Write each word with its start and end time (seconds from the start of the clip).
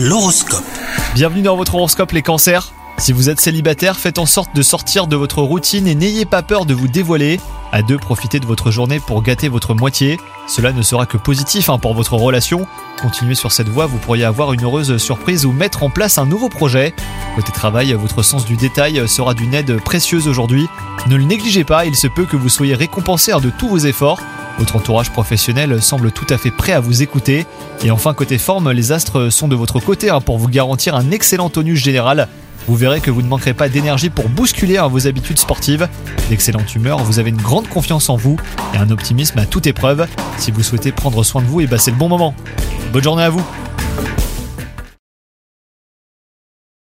L'horoscope. 0.00 0.62
Bienvenue 1.16 1.42
dans 1.42 1.56
votre 1.56 1.74
horoscope 1.74 2.12
les 2.12 2.22
cancers. 2.22 2.72
Si 2.98 3.12
vous 3.12 3.30
êtes 3.30 3.40
célibataire, 3.40 3.96
faites 3.96 4.18
en 4.18 4.26
sorte 4.26 4.54
de 4.54 4.62
sortir 4.62 5.08
de 5.08 5.16
votre 5.16 5.42
routine 5.42 5.88
et 5.88 5.96
n'ayez 5.96 6.24
pas 6.24 6.42
peur 6.42 6.66
de 6.66 6.74
vous 6.74 6.86
dévoiler. 6.86 7.40
À 7.72 7.82
deux, 7.82 7.98
profitez 7.98 8.38
de 8.38 8.46
votre 8.46 8.70
journée 8.70 9.00
pour 9.00 9.20
gâter 9.24 9.48
votre 9.48 9.74
moitié. 9.74 10.20
Cela 10.46 10.70
ne 10.70 10.82
sera 10.82 11.04
que 11.04 11.16
positif 11.16 11.68
hein, 11.68 11.78
pour 11.78 11.94
votre 11.94 12.14
relation. 12.14 12.64
Continuez 13.02 13.34
sur 13.34 13.50
cette 13.50 13.68
voie, 13.68 13.86
vous 13.86 13.98
pourriez 13.98 14.22
avoir 14.22 14.52
une 14.52 14.62
heureuse 14.62 14.98
surprise 14.98 15.44
ou 15.44 15.50
mettre 15.50 15.82
en 15.82 15.90
place 15.90 16.16
un 16.16 16.26
nouveau 16.26 16.48
projet. 16.48 16.94
Côté 17.34 17.50
travail, 17.50 17.92
votre 17.94 18.22
sens 18.22 18.44
du 18.44 18.54
détail 18.54 19.08
sera 19.08 19.34
d'une 19.34 19.52
aide 19.52 19.82
précieuse 19.82 20.28
aujourd'hui. 20.28 20.68
Ne 21.08 21.16
le 21.16 21.24
négligez 21.24 21.64
pas, 21.64 21.86
il 21.86 21.96
se 21.96 22.06
peut 22.06 22.24
que 22.24 22.36
vous 22.36 22.48
soyez 22.48 22.76
récompensé 22.76 23.32
hein, 23.32 23.40
de 23.40 23.50
tous 23.50 23.68
vos 23.68 23.78
efforts. 23.78 24.20
Votre 24.58 24.76
entourage 24.76 25.10
professionnel 25.10 25.80
semble 25.80 26.10
tout 26.10 26.26
à 26.30 26.36
fait 26.36 26.50
prêt 26.50 26.72
à 26.72 26.80
vous 26.80 27.02
écouter. 27.02 27.46
Et 27.84 27.90
enfin, 27.90 28.12
côté 28.12 28.38
forme, 28.38 28.70
les 28.72 28.92
astres 28.92 29.30
sont 29.30 29.48
de 29.48 29.54
votre 29.54 29.78
côté 29.80 30.10
hein, 30.10 30.20
pour 30.20 30.38
vous 30.38 30.48
garantir 30.48 30.94
un 30.94 31.10
excellent 31.10 31.48
tonus 31.48 31.78
général. 31.78 32.28
Vous 32.66 32.76
verrez 32.76 33.00
que 33.00 33.10
vous 33.10 33.22
ne 33.22 33.28
manquerez 33.28 33.54
pas 33.54 33.68
d'énergie 33.68 34.10
pour 34.10 34.28
bousculer 34.28 34.76
hein, 34.76 34.88
vos 34.88 35.06
habitudes 35.06 35.38
sportives. 35.38 35.88
D'excellente 36.28 36.74
humeur, 36.74 36.98
vous 36.98 37.18
avez 37.18 37.30
une 37.30 37.40
grande 37.40 37.68
confiance 37.68 38.10
en 38.10 38.16
vous 38.16 38.36
et 38.74 38.76
un 38.76 38.90
optimisme 38.90 39.38
à 39.38 39.46
toute 39.46 39.66
épreuve. 39.66 40.06
Si 40.36 40.50
vous 40.50 40.62
souhaitez 40.62 40.92
prendre 40.92 41.22
soin 41.22 41.40
de 41.40 41.46
vous, 41.46 41.60
et 41.60 41.66
bah 41.66 41.78
c'est 41.78 41.92
le 41.92 41.96
bon 41.96 42.08
moment. 42.08 42.34
Bonne 42.92 43.04
journée 43.04 43.22
à 43.22 43.30
vous 43.30 43.44